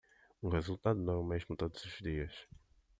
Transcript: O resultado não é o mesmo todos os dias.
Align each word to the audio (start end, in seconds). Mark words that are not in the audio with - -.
O 0.41 0.49
resultado 0.49 0.99
não 0.99 1.13
é 1.13 1.17
o 1.17 1.23
mesmo 1.23 1.55
todos 1.55 1.85
os 1.85 1.99
dias. 1.99 2.33